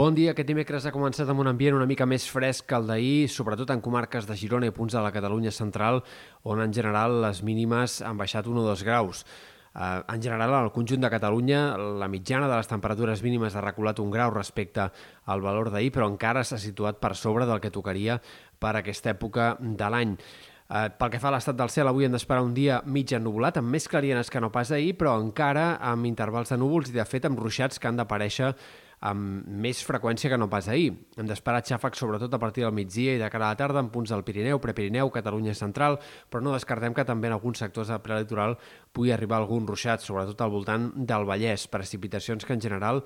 [0.00, 0.30] Bon dia.
[0.32, 3.68] Aquest dimecres ha començat amb un ambient una mica més fresc que el d'ahir, sobretot
[3.74, 6.00] en comarques de Girona i punts de la Catalunya central,
[6.48, 9.26] on en general les mínimes han baixat 1 o 2 graus.
[9.74, 11.60] Uh, en general, al conjunt de Catalunya,
[12.00, 14.88] la mitjana de les temperatures mínimes ha reculat un grau respecte
[15.26, 18.22] al valor d'ahir, però encara s'ha situat per sobre del que tocaria
[18.56, 20.16] per aquesta època de l'any.
[20.70, 23.60] Uh, pel que fa a l'estat del cel, avui hem d'esperar un dia mig ennubulat,
[23.60, 27.04] amb més clarienes que no pas ahir, però encara amb intervals de núvols i, de
[27.04, 28.54] fet, amb ruixats que han d'aparèixer
[29.00, 30.90] amb més freqüència que no pas ahir.
[31.16, 33.88] Hem d'esperar xàfecs sobretot a partir del migdia i de cara a la tarda en
[33.92, 35.96] punts del Pirineu, Prepirineu, Catalunya central,
[36.28, 38.58] però no descartem que també en alguns sectors del prelitoral
[38.92, 43.04] pugui arribar algun ruixat, sobretot al voltant del Vallès, precipitacions que en general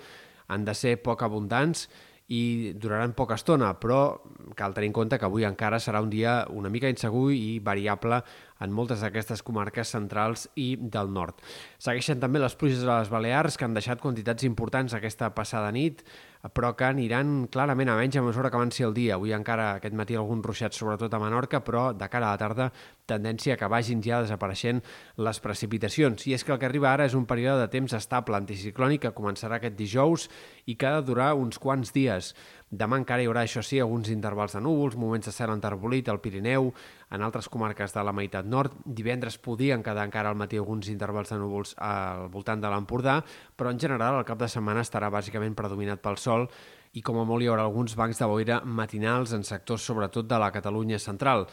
[0.48, 1.86] han de ser poc abundants
[2.32, 4.16] i duraran poca estona, però
[4.56, 8.22] cal tenir en compte que avui encara serà un dia una mica insegur i variable
[8.60, 11.40] en moltes d'aquestes comarques centrals i del nord.
[11.78, 16.04] Segueixen també les pluges a les Balears, que han deixat quantitats importants aquesta passada nit,
[16.52, 19.14] però que aniran clarament a menys a mesura que avanci el dia.
[19.16, 22.66] Avui encara aquest matí algun ruixat, sobretot a Menorca, però de cara a la tarda
[23.08, 24.82] tendència que vagin ja desapareixent
[25.16, 26.26] les precipitacions.
[26.28, 29.14] I és que el que arriba ara és un període de temps estable anticiclònic que
[29.16, 30.28] començarà aquest dijous
[30.66, 32.34] i que ha de durar uns quants dies.
[32.74, 36.20] Demà encara hi haurà, això sí, alguns intervals de núvols, moments de cel enterbolit al
[36.20, 36.72] Pirineu,
[37.14, 38.74] en altres comarques de la meitat nord.
[38.84, 43.20] Divendres podien quedar encara al matí alguns intervals de núvols al voltant de l'Empordà,
[43.56, 46.48] però en general el cap de setmana estarà bàsicament predominat pel sol
[46.94, 50.38] i com a molt hi haurà alguns bancs de boira matinals en sectors sobretot de
[50.38, 51.48] la Catalunya central.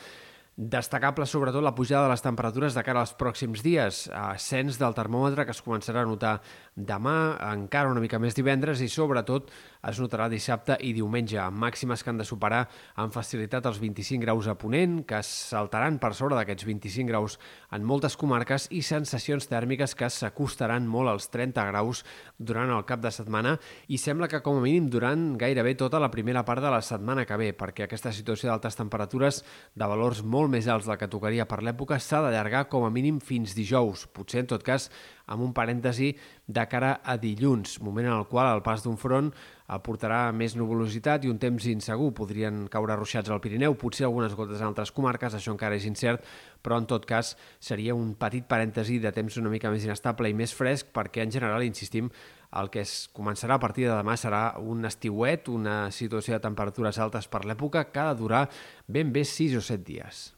[0.57, 5.45] Destacable sobretot la pujada de les temperatures de cara als pròxims dies, ascens del termòmetre
[5.47, 6.33] que es començarà a notar
[6.75, 9.47] demà, encara una mica més divendres i sobretot
[9.87, 12.65] es notarà dissabte i diumenge, amb màximes que han de superar
[12.99, 17.39] amb facilitat els 25 graus a Ponent, que saltaran per sobre d'aquests 25 graus
[17.71, 22.03] en moltes comarques i sensacions tèrmiques que s'acostaran molt als 30 graus
[22.37, 23.55] durant el cap de setmana.
[23.87, 27.25] I sembla que com a mínim durant gairebé tota la primera part de la setmana
[27.25, 29.41] que ve, perquè aquesta situació d'altes temperatures
[29.73, 33.19] de valors molt més alts del que tocaria per l'època s'ha d'allargar com a mínim
[33.21, 34.87] fins dijous, potser en tot cas
[35.31, 36.15] amb un parèntesi
[36.49, 39.29] de cara a dilluns, moment en el qual el pas d'un front
[39.71, 42.09] aportarà més nuvolositat i un temps insegur.
[42.17, 46.25] Podrien caure ruixats al Pirineu, potser algunes gotes en altres comarques, això encara és incert,
[46.61, 50.35] però en tot cas seria un petit parèntesi de temps una mica més inestable i
[50.35, 52.11] més fresc perquè en general, insistim,
[52.59, 56.99] el que es començarà a partir de demà serà un estiuet, una situació de temperatures
[56.99, 58.45] altes per l'època que ha de durar
[58.87, 60.31] ben bé 6 o 7 dies.